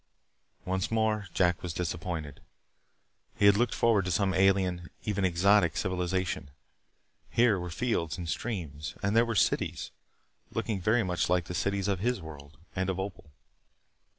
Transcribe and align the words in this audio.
Once 0.65 0.89
more, 0.89 1.27
Jack 1.31 1.61
was 1.61 1.73
disappointed. 1.75 2.41
He 3.35 3.45
had 3.45 3.55
looked 3.55 3.75
forward 3.75 4.03
to 4.05 4.09
some 4.09 4.33
alien 4.33 4.89
even 5.03 5.23
exotic 5.23 5.77
civilization. 5.77 6.49
Here 7.29 7.59
were 7.59 7.69
fields 7.69 8.17
and 8.17 8.27
streams. 8.27 8.95
And 9.03 9.15
there 9.15 9.27
were 9.27 9.35
cities 9.35 9.91
looking 10.51 10.81
very 10.81 11.03
much 11.03 11.29
like 11.29 11.45
the 11.45 11.53
cities 11.53 11.87
of 11.87 11.99
his 11.99 12.19
world 12.19 12.57
and 12.75 12.89
of 12.89 12.99
Opal. 12.99 13.29